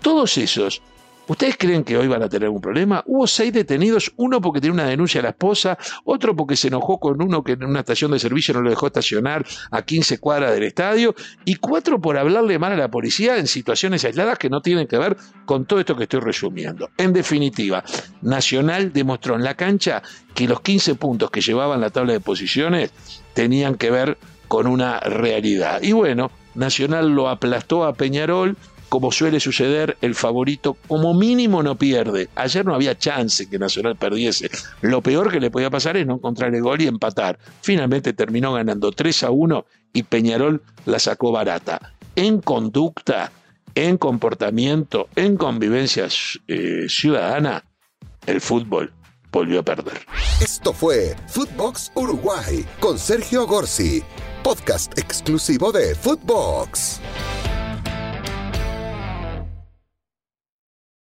todos 0.00 0.38
esos 0.38 0.82
¿Ustedes 1.28 1.56
creen 1.58 1.84
que 1.84 1.96
hoy 1.98 2.08
van 2.08 2.22
a 2.22 2.28
tener 2.28 2.48
un 2.48 2.60
problema? 2.60 3.02
Hubo 3.06 3.26
seis 3.26 3.52
detenidos, 3.52 4.10
uno 4.16 4.40
porque 4.40 4.62
tenía 4.62 4.72
una 4.72 4.86
denuncia 4.86 5.20
a 5.20 5.24
la 5.24 5.28
esposa, 5.30 5.76
otro 6.04 6.34
porque 6.34 6.56
se 6.56 6.68
enojó 6.68 6.98
con 6.98 7.20
uno 7.20 7.44
que 7.44 7.52
en 7.52 7.64
una 7.64 7.80
estación 7.80 8.10
de 8.12 8.18
servicio 8.18 8.54
no 8.54 8.62
lo 8.62 8.70
dejó 8.70 8.86
estacionar 8.86 9.44
a 9.70 9.82
15 9.82 10.18
cuadras 10.20 10.54
del 10.54 10.62
estadio, 10.62 11.14
y 11.44 11.56
cuatro 11.56 12.00
por 12.00 12.16
hablarle 12.16 12.58
mal 12.58 12.72
a 12.72 12.76
la 12.76 12.90
policía 12.90 13.36
en 13.36 13.46
situaciones 13.46 14.06
aisladas 14.06 14.38
que 14.38 14.48
no 14.48 14.62
tienen 14.62 14.86
que 14.86 14.96
ver 14.96 15.18
con 15.44 15.66
todo 15.66 15.80
esto 15.80 15.94
que 15.96 16.04
estoy 16.04 16.20
resumiendo. 16.20 16.88
En 16.96 17.12
definitiva, 17.12 17.84
Nacional 18.22 18.94
demostró 18.94 19.34
en 19.34 19.44
la 19.44 19.54
cancha 19.54 20.02
que 20.34 20.48
los 20.48 20.62
15 20.62 20.94
puntos 20.94 21.30
que 21.30 21.42
llevaban 21.42 21.82
la 21.82 21.90
tabla 21.90 22.14
de 22.14 22.20
posiciones 22.20 22.90
tenían 23.34 23.74
que 23.74 23.90
ver 23.90 24.16
con 24.48 24.66
una 24.66 24.98
realidad. 25.00 25.82
Y 25.82 25.92
bueno, 25.92 26.30
Nacional 26.54 27.10
lo 27.10 27.28
aplastó 27.28 27.84
a 27.84 27.92
Peñarol, 27.92 28.56
como 28.88 29.12
suele 29.12 29.40
suceder, 29.40 29.96
el 30.00 30.14
favorito 30.14 30.76
como 30.86 31.14
mínimo 31.14 31.62
no 31.62 31.76
pierde. 31.76 32.28
Ayer 32.34 32.64
no 32.64 32.74
había 32.74 32.98
chance 32.98 33.48
que 33.48 33.58
Nacional 33.58 33.96
perdiese. 33.96 34.50
Lo 34.82 35.02
peor 35.02 35.30
que 35.30 35.40
le 35.40 35.50
podía 35.50 35.70
pasar 35.70 35.96
es 35.96 36.06
no 36.06 36.14
encontrar 36.14 36.54
el 36.54 36.62
gol 36.62 36.80
y 36.80 36.86
empatar. 36.86 37.38
Finalmente 37.60 38.12
terminó 38.12 38.52
ganando 38.52 38.92
3 38.92 39.24
a 39.24 39.30
1 39.30 39.66
y 39.92 40.02
Peñarol 40.04 40.62
la 40.86 40.98
sacó 40.98 41.32
barata. 41.32 41.94
En 42.16 42.40
conducta, 42.40 43.32
en 43.74 43.98
comportamiento, 43.98 45.08
en 45.16 45.36
convivencia 45.36 46.08
eh, 46.46 46.86
ciudadana, 46.88 47.64
el 48.26 48.40
fútbol 48.40 48.92
volvió 49.30 49.60
a 49.60 49.62
perder. 49.62 50.00
Esto 50.40 50.72
fue 50.72 51.14
Footbox 51.28 51.92
Uruguay 51.94 52.64
con 52.80 52.98
Sergio 52.98 53.46
Gorsi, 53.46 54.02
podcast 54.42 54.98
exclusivo 54.98 55.72
de 55.72 55.94
Footbox. 55.94 57.00